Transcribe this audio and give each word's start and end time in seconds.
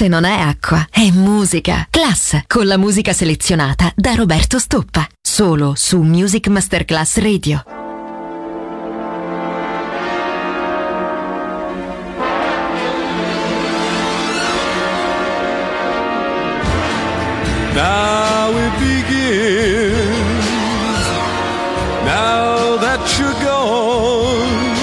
Classe 0.00 0.08
non 0.08 0.24
è 0.24 0.40
acqua, 0.40 0.86
è 0.90 1.10
musica. 1.10 1.86
Class, 1.90 2.40
con 2.46 2.66
la 2.66 2.78
musica 2.78 3.12
selezionata 3.12 3.92
da 3.94 4.14
Roberto 4.14 4.58
Stoppa. 4.58 5.06
Solo 5.20 5.74
su 5.76 6.00
Music 6.00 6.48
Masterclass 6.48 7.18
Radio. 7.18 7.62
Now 17.74 18.56
it 18.56 18.72
begins. 18.78 20.46
Now 22.04 22.78
that 22.78 23.00
you're 23.18 23.34
gone, 23.44 24.74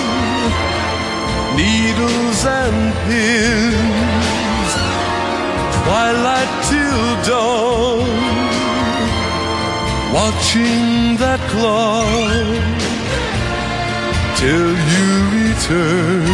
needles 1.55 2.45
and 2.45 2.93
pins, 3.07 3.66
twilight 5.97 6.51
till 6.69 7.09
dawn, 7.29 8.09
watching 10.17 11.17
that 11.23 11.41
clock 11.51 12.37
till 14.39 14.71
you 14.93 15.07
return, 15.39 16.25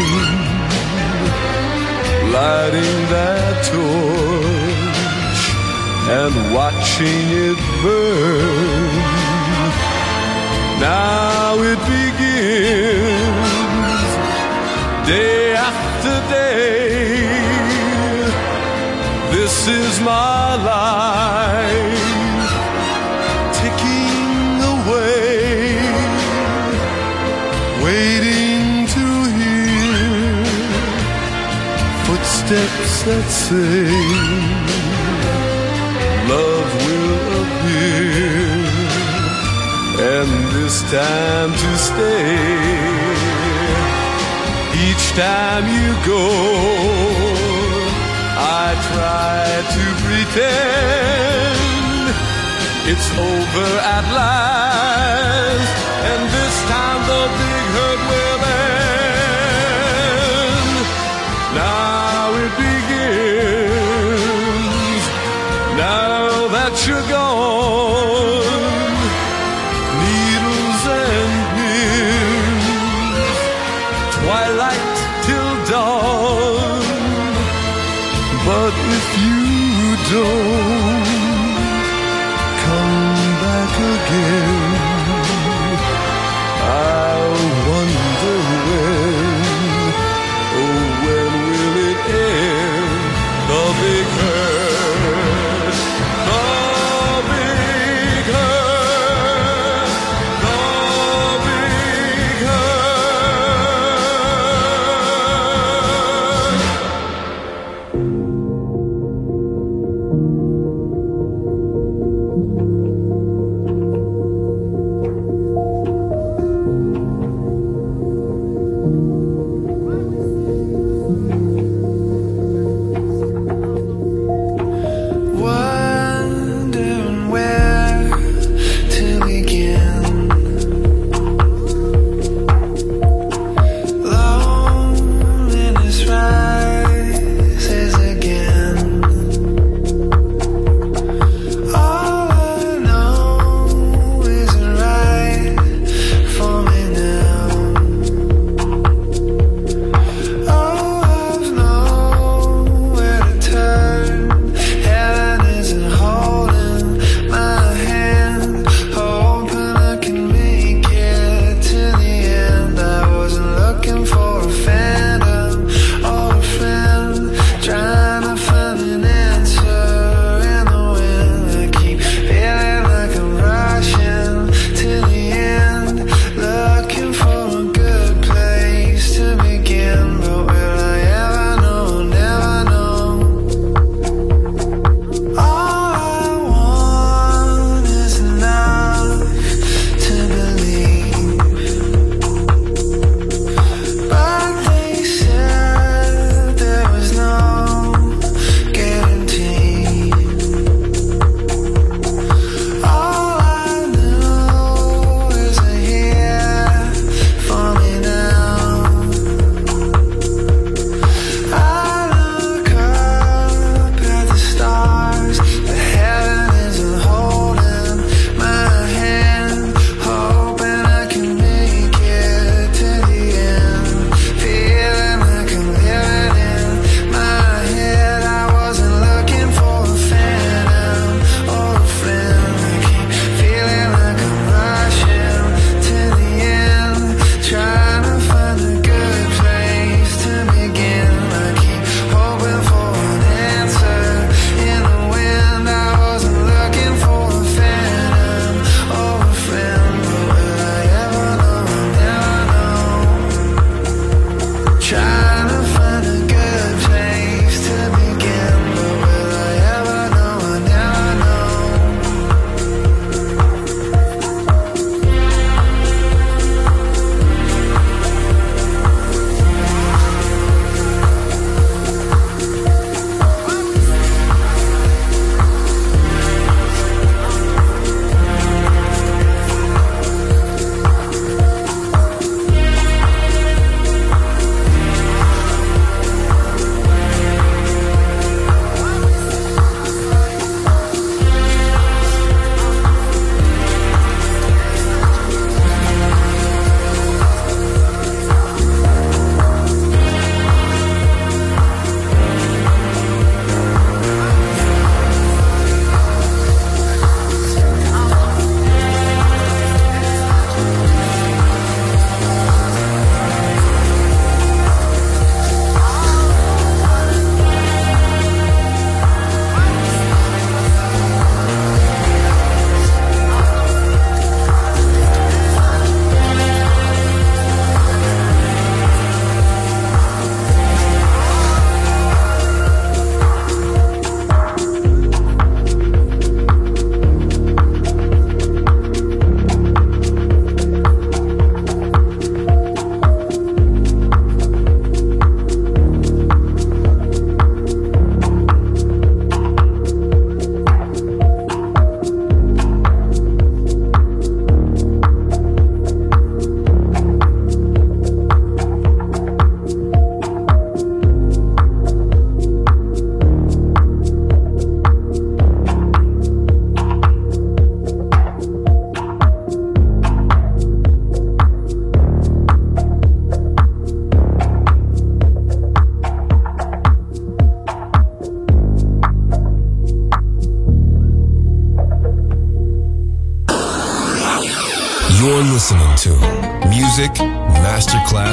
lighting 2.38 3.00
that 3.16 3.54
torch 3.72 5.44
and 6.20 6.34
watching 6.58 7.26
it 7.48 7.60
burn. 7.84 8.94
Now 10.90 11.56
it 11.72 11.80
begins, 11.94 13.52
day 15.08 15.56
after 15.56 16.16
day. 16.34 16.83
This 19.66 19.96
is 19.96 20.02
my 20.02 20.56
life, 20.58 22.04
ticking 23.60 24.60
away, 24.76 25.80
waiting 27.82 28.88
to 28.96 29.06
hear 29.40 30.44
footsteps 32.04 32.94
that 33.08 33.28
say 33.32 33.88
love 36.28 36.70
will 36.84 37.24
appear, 37.44 38.52
and 40.12 40.32
this 40.58 40.76
time 40.92 41.52
to 41.54 41.72
stay. 41.78 42.36
Each 44.88 45.06
time 45.16 45.66
you 45.72 45.96
go, 46.06 47.33
try 48.92 49.42
to 49.76 49.84
pretend 50.06 51.64
it's 52.92 53.10
over 53.18 53.70
at 53.96 54.06
last, 54.20 55.74
and 56.10 56.22
this 56.38 56.56
time 56.70 57.02
the 57.12 57.24
big 57.40 57.66
hurt 57.76 58.02
will 58.12 58.42
end. 58.54 58.94
Now 61.56 62.34
it 62.44 62.54
begins. 62.64 63.84
Now 65.78 66.48
that 66.56 66.74
you're 66.86 67.08
gone, 67.10 67.33
no 80.14 80.43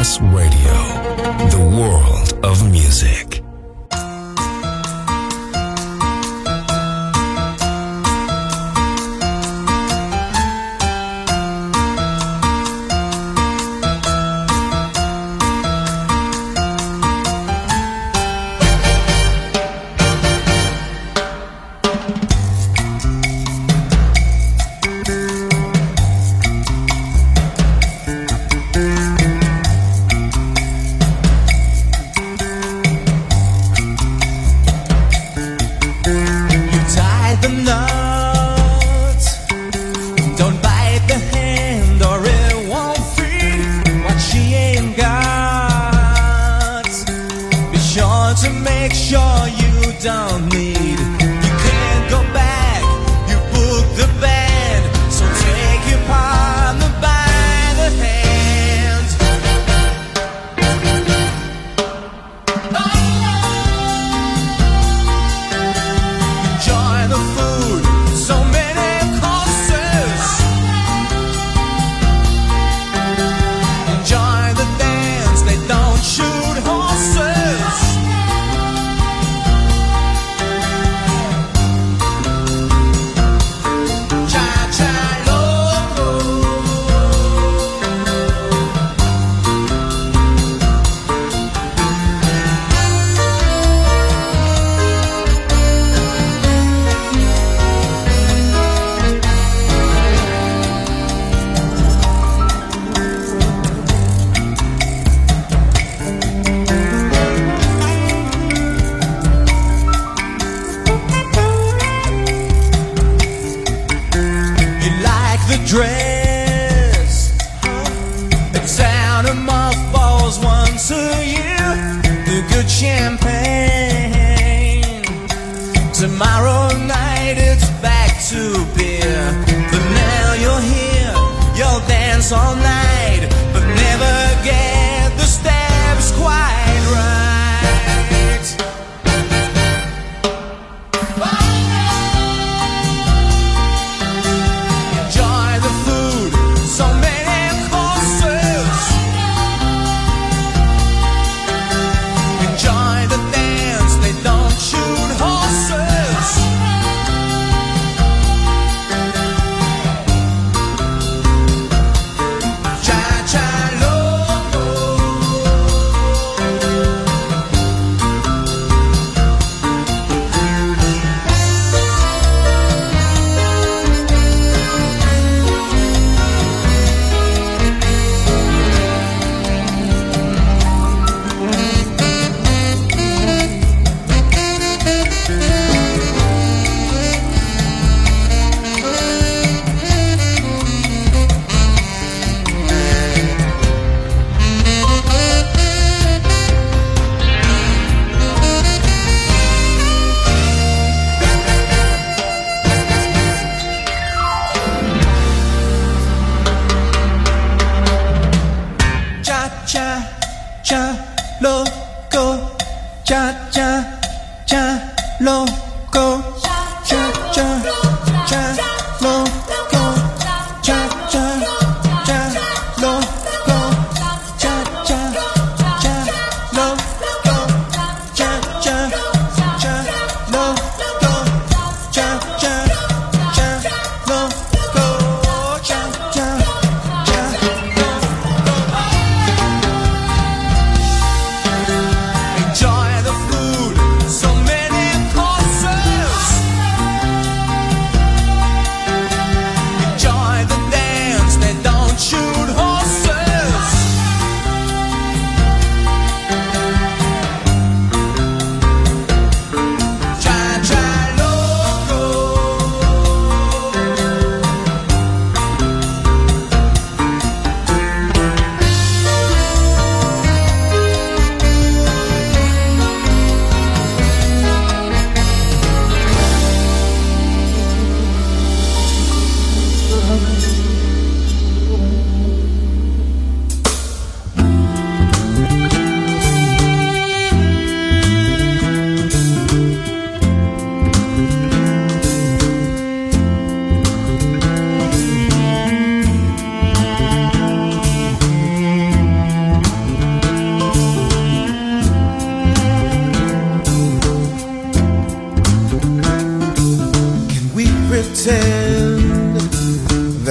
Masterclass 0.01 0.21
Radio, 0.33 0.50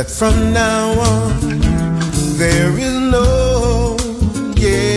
that 0.09 0.15
from 0.15 0.53
now 0.53 0.91
on 0.99 1.59
there 2.37 2.77
is 2.77 2.93
no 2.93 3.97
yesterday. 4.55 4.89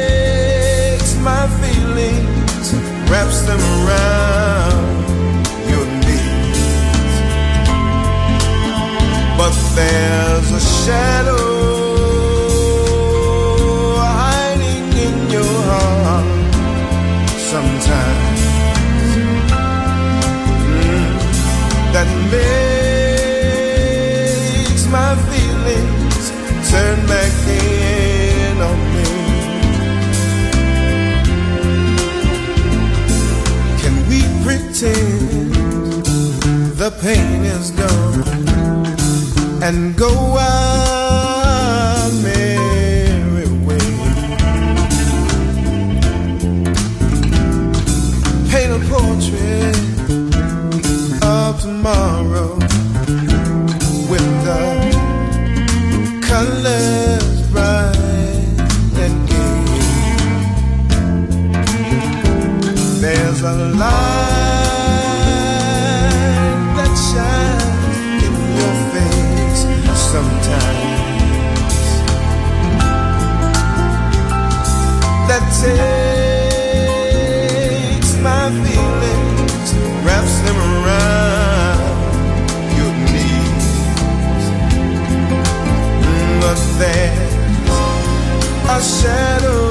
my 1.15 1.47
feelings, 1.61 2.73
wraps 3.09 3.41
them 3.41 3.59
around 3.79 5.05
your 5.71 5.85
knees. 6.05 7.13
But 9.35 9.55
there's 9.75 10.51
a 10.51 10.59
shadow 10.59 11.50
pain 37.01 37.43
is 37.43 37.71
gone 37.71 38.23
and 39.63 39.97
go 39.97 40.37
our 40.37 42.11
merry 42.21 43.47
way? 43.65 43.79
Paint 48.51 48.71
a 48.71 48.79
portrait 48.87 49.77
of 51.23 51.59
tomorrow 51.59 52.53
with 54.11 54.29
the 54.45 54.61
colors 56.29 57.41
bright 57.49 58.59
and 59.03 59.15
gay. 59.27 59.65
There's 63.01 63.41
a 63.41 63.53
light 63.75 64.10
sometimes. 70.11 71.77
That 75.29 75.45
takes 75.63 76.81
my 78.27 78.45
feelings, 78.63 79.69
wraps 80.03 80.35
them 80.45 80.59
around 80.73 81.79
your 82.77 82.93
knees. 83.11 83.67
But 86.41 86.59
there's 86.79 87.33
a 88.75 88.77
shadow 88.81 89.70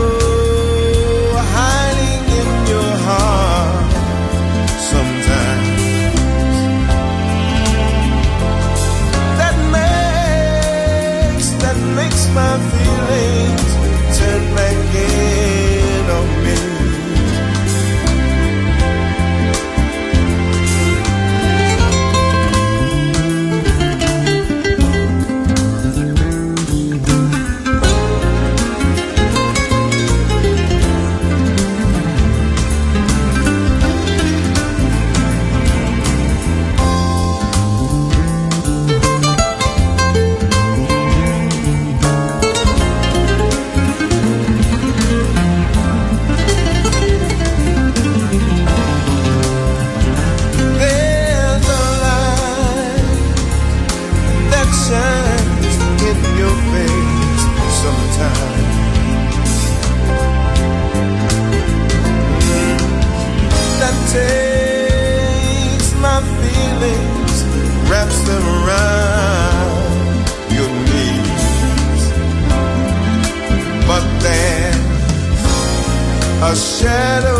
shadow 76.81 77.40